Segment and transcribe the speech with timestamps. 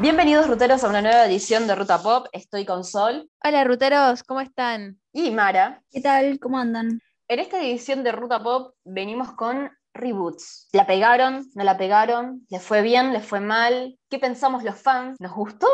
[0.00, 2.26] Bienvenidos ruteros a una nueva edición de Ruta Pop.
[2.32, 4.98] Estoy con Sol Hola, ruteros, ¿cómo están?
[5.12, 5.82] y Mara.
[5.90, 6.40] ¿Qué tal?
[6.40, 7.00] ¿Cómo andan?
[7.28, 10.68] En esta edición de Ruta Pop venimos con reboots.
[10.72, 11.46] ¿La pegaron?
[11.54, 12.46] ¿No la pegaron?
[12.48, 13.12] ¿Le fue bien?
[13.12, 13.98] ¿Le fue mal?
[14.08, 15.20] ¿Qué pensamos los fans?
[15.20, 15.68] ¿Nos gustó?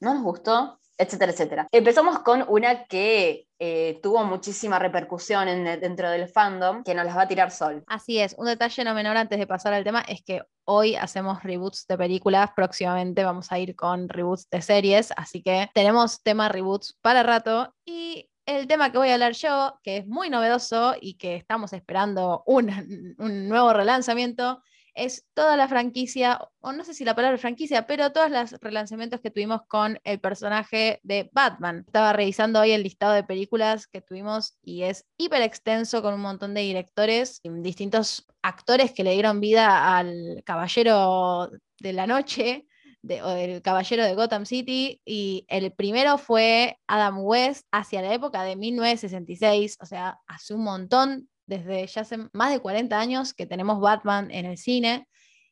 [0.00, 0.79] ¿No nos gustó?
[1.00, 1.66] Etcétera, etcétera.
[1.72, 7.16] Empezamos con una que eh, tuvo muchísima repercusión en- dentro del fandom, que nos las
[7.16, 7.82] va a tirar Sol.
[7.86, 11.42] Así es, un detalle no menor antes de pasar al tema es que hoy hacemos
[11.42, 16.48] reboots de películas, próximamente vamos a ir con reboots de series, así que tenemos tema
[16.48, 20.94] reboots para rato y el tema que voy a hablar yo, que es muy novedoso
[21.00, 24.62] y que estamos esperando un, un nuevo relanzamiento,
[24.94, 29.20] es toda la franquicia, o no sé si la palabra franquicia, pero todos los relanzamientos
[29.20, 31.84] que tuvimos con el personaje de Batman.
[31.86, 36.20] Estaba revisando hoy el listado de películas que tuvimos y es hiper extenso con un
[36.20, 41.50] montón de directores, distintos actores que le dieron vida al Caballero
[41.80, 42.66] de la Noche.
[43.02, 48.12] de- o del Caballero de Gotham City y el primero fue Adam West hacia la
[48.12, 53.34] época de 1966, o sea, hace un montón desde ya hace más de 40 años
[53.34, 55.08] que tenemos Batman en el cine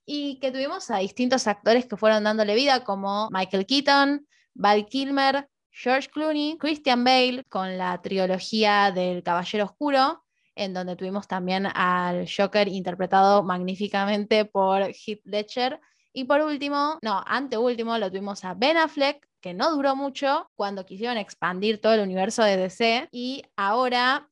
[0.06, 5.48] y que tuvimos a distintos actores que fueron dándole vida, como Michael Keaton, Val Kilmer,
[5.70, 10.24] George Clooney, Christian Bale, con la trilogía del Caballero Oscuro,
[10.54, 15.80] en donde tuvimos también al Joker interpretado magníficamente por Heath Ledger.
[16.12, 20.86] Y por último, no, anteúltimo, lo tuvimos a Ben Affleck, que no duró mucho cuando
[20.86, 23.08] quisieron expandir todo el universo de DC.
[23.12, 24.28] Y ahora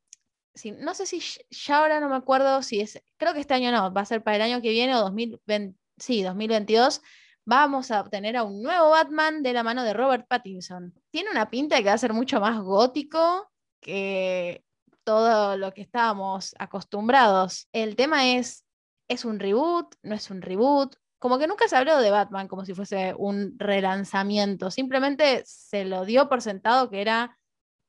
[0.56, 3.70] sí, no sé si ya ahora no me acuerdo si es, creo que este año
[3.70, 7.02] no, va a ser para el año que viene o 2020, sí, 2022,
[7.44, 10.92] vamos a obtener a un nuevo Batman de la mano de Robert Pattinson.
[11.10, 14.64] Tiene una pinta de que va a ser mucho más gótico que
[15.04, 17.68] todo lo que estábamos acostumbrados.
[17.72, 18.64] El tema es,
[19.08, 19.94] ¿es un reboot?
[20.02, 20.96] ¿No es un reboot?
[21.18, 26.04] Como que nunca se habló de Batman como si fuese un relanzamiento, simplemente se lo
[26.04, 27.38] dio por sentado que era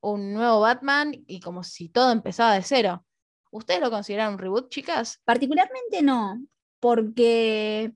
[0.02, 3.06] un nuevo Batman y como si todo empezaba de cero.
[3.52, 5.22] ¿Ustedes lo consideran un reboot, chicas?
[5.26, 6.44] Particularmente no,
[6.80, 7.94] porque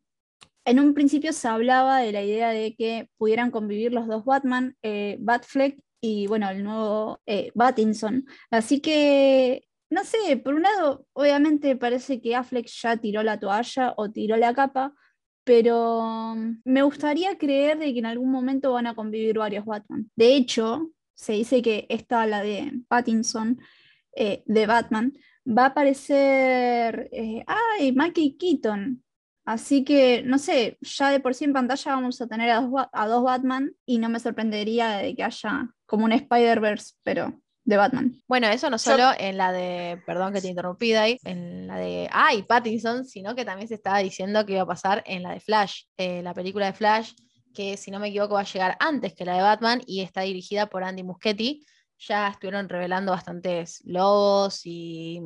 [0.66, 4.76] en un principio se hablaba de la idea de que pudieran convivir los dos Batman,
[4.82, 7.52] eh, Batfleck y bueno, el nuevo eh.
[8.50, 13.94] Así que, no sé, por un lado, obviamente parece que Affleck ya tiró la toalla
[13.98, 14.94] o tiró la capa,
[15.44, 20.10] pero mm, me gustaría creer de que en algún momento van a convivir varios Batman.
[20.16, 20.90] De hecho,
[21.22, 23.62] se dice que esta, la de Pattinson,
[24.16, 25.14] eh, de Batman,
[25.48, 29.04] va a aparecer, eh, ay, Michael Keaton.
[29.46, 32.88] Así que, no sé, ya de por sí en pantalla vamos a tener a dos,
[32.92, 37.78] a dos Batman y no me sorprendería de que haya como un Spider-Verse, pero de
[37.78, 38.16] Batman.
[38.28, 42.10] Bueno, eso no solo en la de, perdón que te interrumpí, Dai, en la de,
[42.12, 45.40] ay, Pattinson, sino que también se estaba diciendo que iba a pasar en la de
[45.40, 47.14] Flash, eh, la película de Flash,
[47.54, 50.22] que si no me equivoco va a llegar antes que la de Batman y está
[50.22, 51.66] dirigida por Andy Muschietti.
[52.00, 55.22] Ya estuvieron revelando bastantes logos y,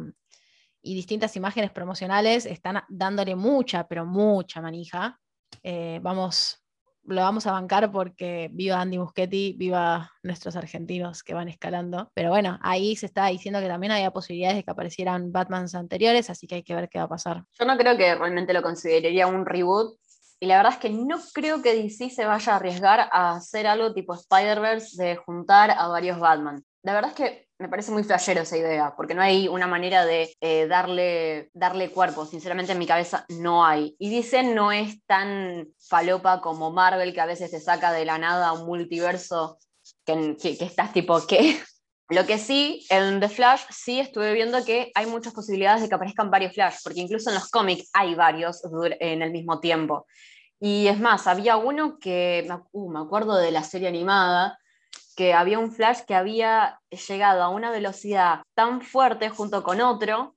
[0.85, 5.19] y distintas imágenes promocionales, están dándole mucha, pero mucha manija.
[5.64, 6.64] Eh, vamos,
[7.06, 12.12] lo vamos a bancar porque viva Andy Muschietti, viva nuestros argentinos que van escalando.
[12.14, 16.30] Pero bueno, ahí se está diciendo que también había posibilidades de que aparecieran Batmans anteriores,
[16.30, 17.44] así que hay que ver qué va a pasar.
[17.58, 19.97] Yo no creo que realmente lo consideraría un reboot.
[20.40, 23.68] Y la verdad es que no creo que DC se vaya a arriesgar a hacer
[23.68, 26.63] algo tipo Spider-Verse de juntar a varios Batman.
[26.84, 30.06] La verdad es que me parece muy flashero esa idea, porque no hay una manera
[30.06, 32.25] de eh, darle, darle cuerpo.
[32.25, 33.96] Sinceramente en mi cabeza no hay.
[33.97, 38.17] Y DC no es tan falopa como Marvel, que a veces te saca de la
[38.17, 39.57] nada un multiverso
[40.06, 41.59] que, que, que estás tipo, ¿qué?
[42.09, 45.95] Lo que sí, en The Flash sí estuve viendo que hay muchas posibilidades de que
[45.95, 48.61] aparezcan varios Flash, porque incluso en los cómics hay varios
[48.99, 50.05] en el mismo tiempo.
[50.59, 54.59] Y es más, había uno que, uh, me acuerdo de la serie animada,
[55.16, 60.35] que había un Flash que había llegado a una velocidad tan fuerte junto con otro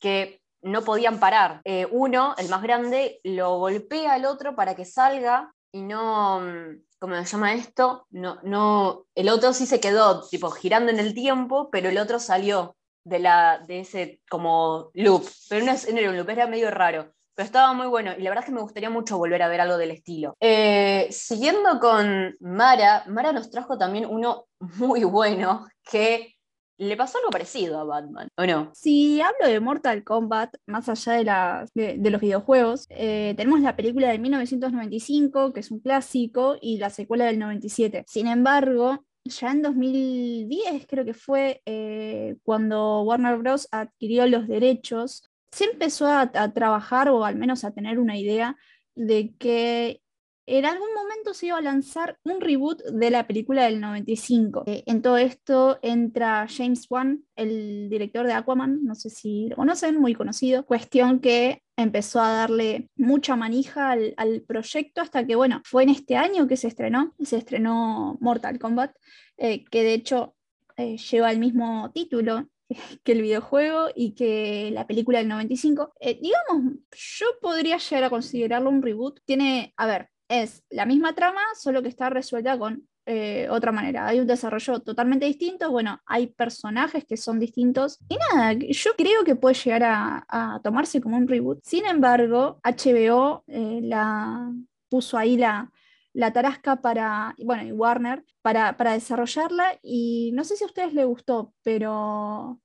[0.00, 1.60] que no podían parar.
[1.64, 6.83] Eh, uno, el más grande, lo golpea al otro para que salga y no, mm,
[7.04, 8.06] ¿cómo se llama esto?
[8.10, 12.18] No, no, el otro sí se quedó tipo girando en el tiempo, pero el otro
[12.18, 15.24] salió de, la, de ese como loop.
[15.48, 17.12] Pero no, es- era un loop, era medio raro.
[17.34, 19.60] Pero estaba muy bueno y la verdad es que me gustaría mucho volver a ver
[19.60, 20.36] algo del estilo.
[20.40, 24.46] Eh, siguiendo con Mara, Mara nos trajo también uno
[24.78, 26.33] muy bueno que
[26.78, 28.70] le pasó algo parecido a Batman, ¿o no?
[28.74, 34.08] Si hablo de Mortal Kombat, más allá de, de- los videojuegos, eh, tenemos la película
[34.10, 38.04] de 1995, que es un clásico, y la secuela del 97.
[38.08, 43.68] Sin embargo, ya en 2010 creo que fue eh, cuando Warner Bros.
[43.70, 48.56] adquirió los derechos, se empezó a trabajar o al menos a tener una idea
[48.96, 50.00] de que
[50.46, 54.64] en algún momento se iba a lanzar un reboot de la película del 95.
[54.66, 59.56] Eh, en todo esto entra James Wan, el director de Aquaman, no sé si lo
[59.56, 65.62] conocen, muy conocido, cuestión que empezó a darle mucha manija al, proyecto hasta que, bueno,
[65.64, 68.94] fue en este año que se estrenó, se estrenó Mortal Kombat,
[69.38, 70.34] eh, que de hecho
[70.76, 72.48] eh, lleva el mismo título
[73.02, 75.94] que el videojuego y que la película del 95.
[76.00, 79.20] digamos, yo podría llegar a considerarlo un reboot.
[79.24, 84.06] Tiene, a ver, es la misma trama, solo que está resuelta con eh, otra manera.
[84.06, 89.24] Hay un desarrollo totalmente distinto, bueno, hay personajes que son distintos y nada, yo creo
[89.24, 91.60] que puede llegar a, tomarse como un reboot.
[91.62, 94.50] Sin embargo, HBO eh, la
[94.88, 95.70] puso ahí la,
[96.14, 100.94] la tarasca para, bueno, y Warner, para, para, desarrollarla y no sé si a ustedes
[100.94, 102.60] les gustó, pero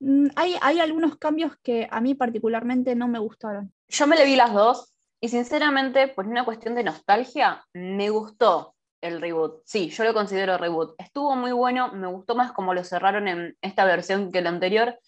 [0.00, 3.72] mm, hay, hay algunos cambios que a mí particularmente no me gustaron.
[3.88, 4.93] Yo me le vi las dos,
[5.24, 9.62] y sinceramente, por una cuestión de nostalgia, me gustó el reboot.
[9.64, 10.96] Sí, yo lo considero reboot.
[10.98, 14.98] Estuvo muy bueno, me gustó más como lo cerraron en esta versión que la anterior.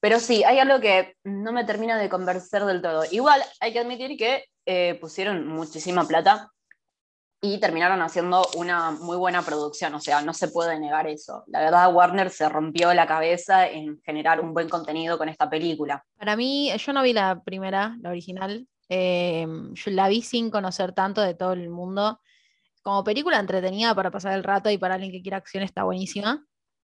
[0.00, 3.04] Pero sí, hay algo que no me termina de convencer del todo.
[3.12, 6.50] Igual hay que admitir que eh, pusieron muchísima plata
[7.40, 11.44] y terminaron haciendo una muy buena producción, o sea, no se puede negar eso.
[11.46, 16.02] La verdad, Warner se rompió la cabeza en generar un buen contenido con esta película.
[16.18, 20.92] Para mí, yo no vi la primera, la original, Em, yo la vi sin conocer
[20.92, 22.20] tanto de todo el mundo.
[22.82, 26.46] Como película entretenida para pasar el rato y para alguien que quiera acción está buenísima.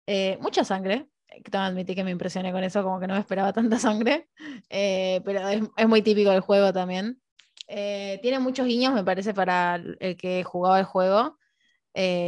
[0.07, 1.07] Eh, mucha sangre.
[1.27, 3.79] Eh, tengo que admitir que me impresioné con eso, como que no me esperaba tanta
[3.79, 4.29] sangre.
[4.69, 7.21] Eh, pero es, muy típico del juego también.
[7.67, 11.37] tiene muchos guiños, me parece, para el que jugaba el juego.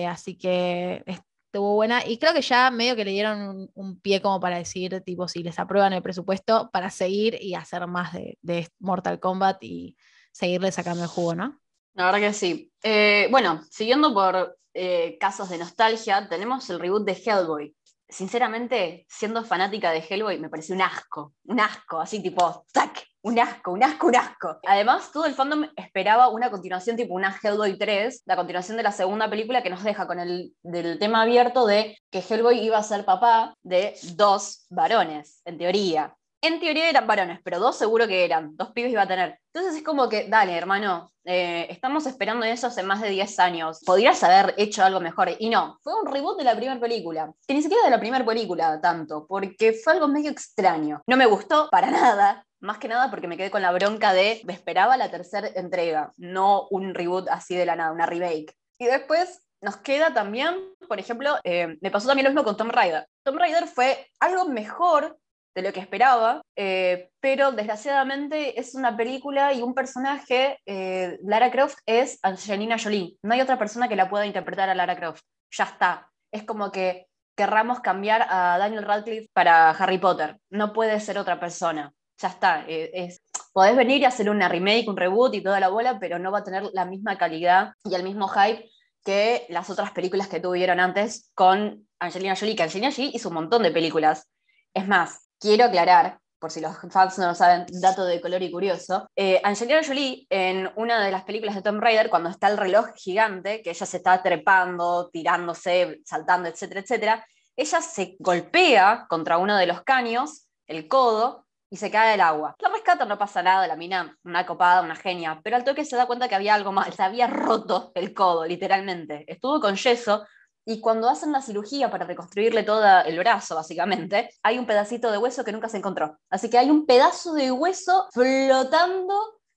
[0.07, 1.03] así que
[1.51, 2.07] estuvo buena.
[2.07, 5.43] Y creo que ya medio que le dieron un, pie como para decir, tipo, si
[5.43, 9.97] les aprueban el presupuesto, para seguir y hacer más de, Mortal Kombat y
[10.31, 11.59] seguirle sacando el jugo, ¿no?
[11.93, 12.71] La verdad que sí.
[12.81, 17.75] Eh, bueno, siguiendo por eh, casos de nostalgia, tenemos el reboot de Hellboy
[18.07, 23.07] sinceramente, siendo fanática de Hellboy, me pareció un asco, un asco, así tipo, ¡tac!
[23.23, 24.59] Un asco, un asco, un asco.
[24.65, 28.91] Además, todo el fandom esperaba una continuación tipo una Hellboy 3, la continuación de la
[28.91, 32.83] segunda película que nos deja con el del tema abierto de que Hellboy iba a
[32.83, 36.15] ser papá de dos varones, en teoría.
[36.43, 39.39] En teoría eran varones, pero dos seguro que eran, dos pibes iba a tener.
[39.53, 43.81] Entonces es como que, dale, hermano, eh, estamos esperando eso hace más de 10 años.
[43.85, 45.29] Podrías haber hecho algo mejor.
[45.37, 47.31] Y no, fue un reboot de la primera película.
[47.47, 51.03] Que ni siquiera de la primera película tanto, porque fue algo medio extraño.
[51.05, 52.43] No me gustó para nada.
[52.61, 56.11] Más que nada porque me quedé con la bronca de me esperaba la tercera entrega,
[56.17, 58.55] no un reboot así de la nada, una remake.
[58.79, 60.55] Y después nos queda también,
[60.87, 63.07] por ejemplo, eh, me pasó también lo mismo con Tom Raider.
[63.23, 65.17] Tom Raider fue algo mejor
[65.55, 71.51] de lo que esperaba, eh, pero desgraciadamente es una película y un personaje, eh, Lara
[71.51, 75.23] Croft es Angelina Jolie, no hay otra persona que la pueda interpretar a Lara Croft,
[75.51, 80.99] ya está, es como que querramos cambiar a Daniel Radcliffe para Harry Potter, no puede
[81.01, 83.21] ser otra persona, ya está, eh, es,
[83.53, 86.39] podés venir y hacer una remake, un reboot y toda la bola, pero no va
[86.39, 88.69] a tener la misma calidad y el mismo hype
[89.03, 93.35] que las otras películas que tuvieron antes con Angelina Jolie, que Angelina Jolie hizo un
[93.35, 94.29] montón de películas.
[94.73, 98.51] Es más, quiero aclarar, por si los fans no lo saben, dato de color y
[98.51, 102.57] curioso, eh, Angelina Jolie en una de las películas de Tom Raider, cuando está el
[102.57, 107.25] reloj gigante, que ella se está trepando, tirándose, saltando, etcétera, etcétera,
[107.55, 112.53] ella se golpea contra uno de los caños, el codo, y se cae el agua.
[112.59, 115.95] La rescata, no pasa nada, la mina, una copada, una genia, pero al toque se
[115.95, 119.23] da cuenta que había algo mal, se había roto el codo, literalmente.
[119.25, 120.25] Estuvo con yeso,
[120.65, 125.17] y cuando hacen la cirugía para reconstruirle todo el brazo, básicamente, hay un pedacito de
[125.17, 126.19] hueso que nunca se encontró.
[126.29, 129.15] Así que hay un pedazo de hueso flotando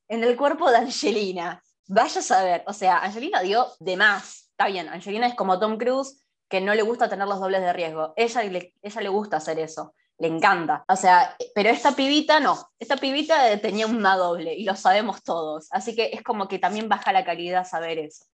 [0.09, 1.62] en el cuerpo de Angelina.
[1.88, 4.50] Vaya a saber, o sea, Angelina dio de más.
[4.50, 7.73] Está bien, Angelina es como Tom Cruise, que no le gusta tener los dobles de
[7.73, 8.14] riesgo.
[8.16, 10.85] Ella ella le gusta hacer eso, le encanta.
[10.88, 15.68] O sea, pero esta pibita no, esta pibita tenía una doble y lo sabemos todos.
[15.73, 18.25] Así que es como que también baja la calidad saber eso.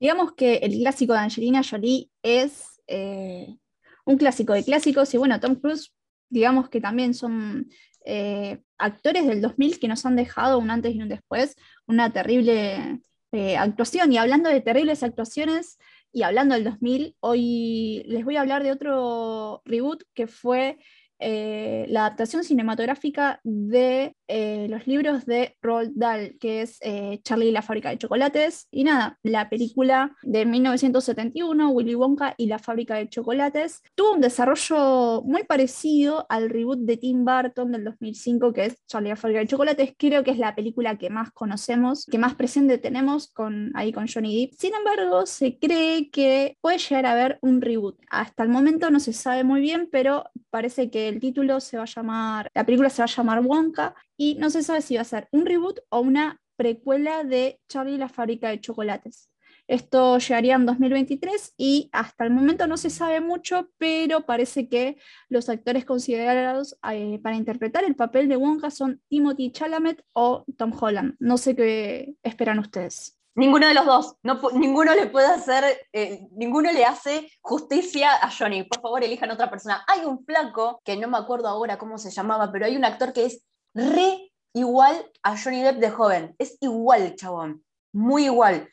[0.00, 3.56] Digamos que el clásico de Angelina Jolie es eh,
[4.04, 5.92] un clásico de clásicos y bueno, Tom Cruise,
[6.28, 7.68] digamos que también son
[8.10, 13.00] eh, actores del 2000 que nos han dejado un antes y un después, una terrible
[13.32, 14.10] eh, actuación.
[14.10, 15.76] Y hablando de terribles actuaciones
[16.10, 20.78] y hablando del 2000, hoy les voy a hablar de otro reboot que fue
[21.18, 27.48] eh, la adaptación cinematográfica de eh, los libros de Roald Dahl, que es eh, Charlie
[27.48, 28.68] y la fábrica de chocolates.
[28.70, 34.20] Y nada, la película de 1971, Willy Wonka y la fábrica de chocolates, tuvo un
[34.20, 39.16] desarrollo muy parecido al reboot de Tim Burton del 2005, que es Charlie y la
[39.16, 39.94] fábrica de chocolates.
[39.96, 44.06] Creo que es la película que más conocemos, que más presente tenemos con, ahí con
[44.06, 44.58] Johnny Depp.
[44.58, 47.98] Sin embargo, se cree que puede llegar a haber un reboot.
[48.10, 51.84] Hasta el momento no se sabe muy bien, pero parece que el título se va
[51.84, 55.02] a llamar, la película se va a llamar Wonka y no se sabe si va
[55.02, 59.30] a ser un reboot o una precuela de Charlie y la fábrica de chocolates.
[59.68, 64.96] Esto llegaría en 2023 y hasta el momento no se sabe mucho, pero parece que
[65.28, 70.72] los actores considerados eh, para interpretar el papel de Wonka son Timothy Chalamet o Tom
[70.78, 71.16] Holland.
[71.18, 73.17] No sé qué esperan ustedes.
[73.34, 74.16] Ninguno de los dos.
[74.22, 78.64] No, ninguno le puede hacer, eh, ninguno le hace justicia a Johnny.
[78.64, 79.84] Por favor, elijan otra persona.
[79.86, 83.12] Hay un flaco, que no me acuerdo ahora cómo se llamaba, pero hay un actor
[83.12, 83.44] que es
[83.74, 86.34] re igual a Johnny Depp de joven.
[86.38, 87.64] Es igual, chabón.
[87.92, 88.68] Muy igual.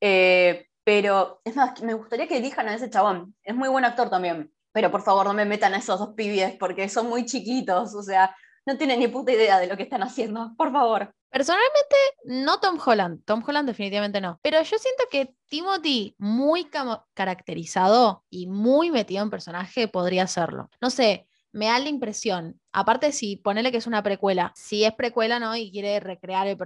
[0.00, 3.34] Eh, pero es más, me gustaría que elijan a ese chabón.
[3.42, 4.52] Es muy buen actor también.
[4.72, 7.94] Pero por favor, no me metan a esos dos pibes porque son muy chiquitos.
[7.94, 8.34] O sea,
[8.66, 10.54] no tienen ni puta idea de lo que están haciendo.
[10.56, 11.14] Por favor.
[11.30, 13.24] Personalmente, no Tom Holland.
[13.24, 14.38] Tom Holland definitivamente no.
[14.42, 16.68] Pero yo siento que Timothy, muy
[17.14, 20.68] caracterizado y muy metido en personaje, podría serlo.
[20.80, 22.60] No sé, me da la impresión.
[22.72, 25.56] Aparte, si ponele que es una precuela, si es precuela, ¿no?
[25.56, 26.58] Y quiere recrear el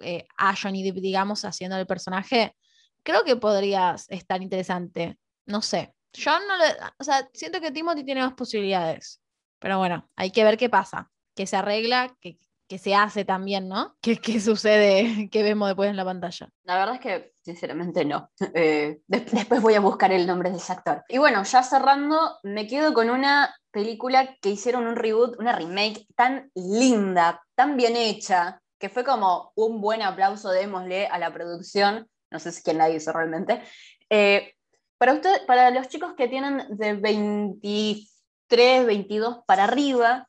[0.00, 2.54] eh, a Johnny Depp, digamos, haciendo el personaje,
[3.02, 5.18] creo que podría estar interesante.
[5.46, 5.94] No sé.
[6.12, 6.64] Yo no le.
[6.98, 9.20] O sea, siento que Timothy tiene más posibilidades.
[9.58, 11.10] Pero bueno, hay que ver qué pasa.
[11.34, 12.38] Que se arregla, que,
[12.70, 13.96] que se hace también, ¿no?
[14.00, 15.28] ¿Qué, ¿Qué, sucede?
[15.32, 16.48] ¿Qué vemos después en la pantalla?
[16.62, 18.30] La verdad es que, sinceramente, no.
[18.54, 21.02] Eh, después voy a buscar el nombre de ese actor.
[21.08, 26.06] Y bueno, ya cerrando, me quedo con una película que hicieron un reboot, una remake
[26.14, 32.08] tan linda, tan bien hecha, que fue como un buen aplauso, démosle a la producción.
[32.30, 33.62] No sé si quién la hizo realmente.
[34.08, 34.54] Eh,
[34.96, 40.28] para, usted, para los chicos que tienen de 23, 22 para arriba,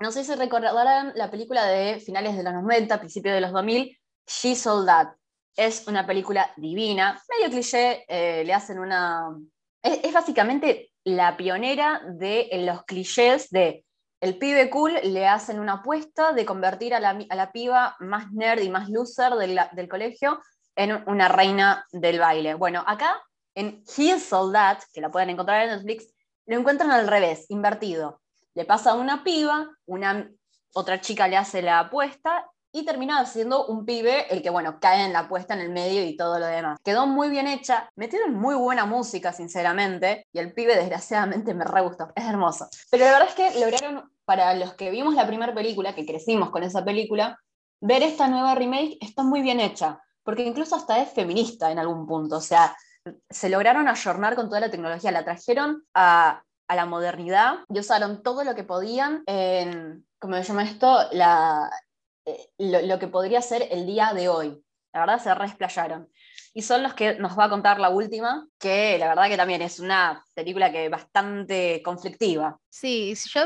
[0.00, 3.98] no sé si recordarán la película de finales de los 90, principios de los 2000,
[4.26, 5.08] She Sold That.
[5.56, 9.36] Es una película divina, medio cliché, eh, le hacen una...
[9.82, 13.84] Es, básicamente la pionera de los clichés de
[14.20, 18.68] el pibe cool le hacen una apuesta de convertir a la, piba más nerd y
[18.68, 20.40] más loser del, colegio
[20.74, 22.54] en una reina del baile.
[22.54, 23.20] Bueno, acá
[23.54, 26.12] en He Sold That, que la pueden encontrar en Netflix,
[26.46, 28.20] lo encuentran al revés, invertido
[28.54, 30.30] le pasa a una piba, una,
[30.74, 35.04] otra chica le hace la apuesta y termina siendo un pibe el que, bueno, cae
[35.04, 36.78] en la apuesta en el medio y todo lo demás.
[36.84, 41.80] Quedó muy bien hecha, metieron muy buena música, sinceramente, y el pibe desgraciadamente me re
[41.80, 42.68] gustó, es hermoso.
[42.90, 46.50] Pero la verdad es que lograron, para los que vimos la primera película, que crecimos
[46.50, 47.38] con esa película,
[47.80, 52.06] ver esta nueva remake está muy bien hecha, porque incluso hasta es feminista en algún
[52.06, 52.76] punto, o sea,
[53.30, 58.22] se lograron ayornar con toda la tecnología, la trajeron a a la modernidad y usaron
[58.22, 63.86] todo lo que podían en, como se llama esto, eh, lo, que podría ser el
[63.86, 64.62] día de hoy.
[64.92, 66.08] La verdad se resplayaron.
[66.54, 69.62] Y son los que nos va a contar la última, que la verdad que también
[69.62, 72.58] es una película que bastante conflictiva.
[72.68, 73.42] Sí, yo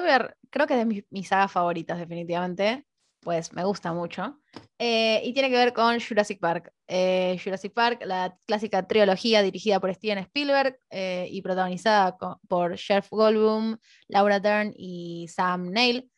[0.51, 2.87] creo que es de mis, mis sagas favoritas definitivamente
[3.23, 4.39] pues me gusta mucho.
[4.79, 6.73] Eh, y tiene que ver con Jurassic Park.
[6.89, 12.17] Eh, Jurassic Park, la clásica trilogía dirigida por Steven Spielberg eh, y protagonizada
[12.49, 16.11] por Jeff Goldblum, Laura Dern y Sam Neill.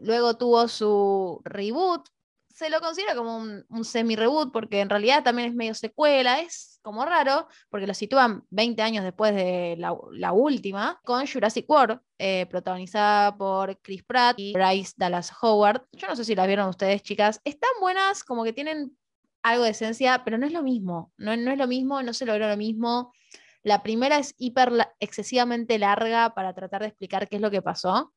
[0.00, 2.08] luego tuvo su reboot
[2.56, 6.40] se lo considera como un, semi-reboot porque en realidad también es medio secuela,
[6.86, 12.46] como raro porque lo sitúan 20 años después de la, última, con Jurassic World, eh,
[12.46, 15.82] protagonizada por Chris Pratt y Bryce Dallas Howard.
[15.90, 17.40] Yo no sé si las vieron ustedes, chicas.
[17.42, 18.96] Están buenas, como que tienen
[19.42, 21.12] algo de esencia, pero no es lo mismo.
[21.16, 23.12] No, no es lo mismo, no se logra lo mismo.
[23.64, 28.14] La primera es hiper excesivamente larga para tratar de explicar qué es lo que pasó.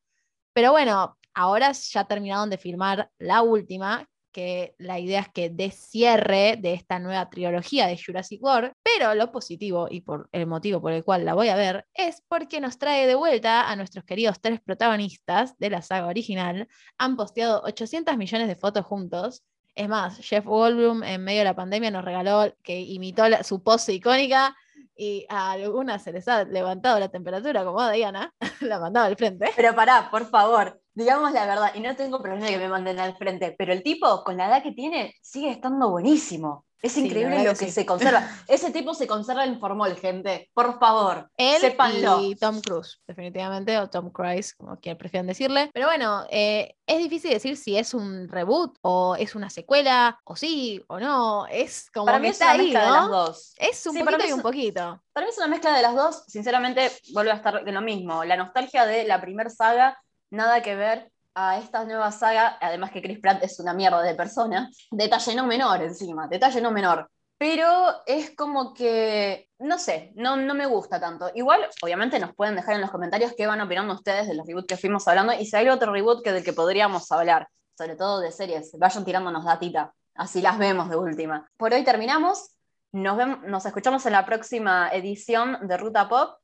[0.54, 5.72] Pero bueno, ahora ya terminaron de filmar la última, que la idea es que dé
[5.72, 10.82] cierre de esta nueva trilogía de Jurassic World, pero lo positivo y por el motivo
[10.82, 14.06] por el cual la voy a ver es porque nos trae de vuelta a nuestros
[14.06, 16.68] queridos tres protagonistas de la saga original.
[16.98, 19.44] Han posteado 800 millones de fotos juntos.
[19.76, 23.94] Es más, Jeff Goldblum en medio de la pandemia nos regaló que imitó su pose
[23.94, 24.56] icónica
[25.00, 29.16] y a algunas se les ha levantado la temperatura, como a Diana, la mandaba al
[29.16, 29.50] frente.
[29.56, 33.00] Pero pará, por favor, digamos la verdad, y no tengo problema de que me manden
[33.00, 36.66] al frente, pero el tipo, con la edad que tiene, sigue estando buenísimo.
[36.82, 37.72] Es Sí, increíble lo que que sí.
[37.72, 38.24] se conserva.
[38.48, 40.50] Ese tipo se conserva en formol, gente.
[40.54, 42.22] Por favor, Él sépanlo.
[42.22, 45.70] y Tom Cruise, definitivamente, o Tom Cruise, como quieran prefieran decirle.
[45.74, 50.38] Pero bueno, eh, es difícil decir si es un reboot o es una secuela, o
[50.38, 51.48] sí o no.
[51.48, 52.94] Es como Para mí es está una ahí, mezcla de ¿no?
[52.94, 53.54] las dos.
[53.58, 55.04] Es un Sí, poquito y es un poquito.
[55.12, 56.24] Para mí es una mezcla de las dos.
[56.28, 58.24] Sinceramente, vuelve a estar en lo mismo.
[58.24, 59.98] La nostalgia de la primera saga,
[60.32, 62.58] nada que ver a esta nueva saga.
[62.62, 64.70] Además que Chris Pratt es una mierda de persona.
[64.92, 67.10] Detalle no menor encima, detalle no menor.
[67.38, 71.32] Pero es como que, no sé, no, no me gusta tanto.
[71.34, 74.68] Igual, obviamente, nos pueden dejar en los comentarios qué van opinando ustedes de los reboots
[74.68, 78.20] que fuimos hablando y si hay otro reboot que del que podríamos hablar, sobre todo
[78.20, 78.78] de series.
[78.78, 81.50] Vayan tirándonos datita, así las vemos de última.
[81.56, 82.50] Por hoy terminamos.
[82.92, 86.40] Nos, vemos, nos escuchamos en la próxima edición de Ruta Pop.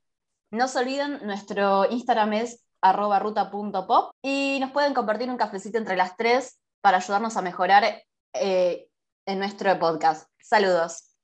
[0.50, 5.96] No se olviden, nuestro Instagram es arroba ruta.pop y nos pueden compartir un cafecito entre
[5.96, 8.02] las tres para ayudarnos a mejorar
[8.34, 8.88] eh,
[9.26, 10.28] en nuestro podcast.
[10.40, 11.15] Saludos.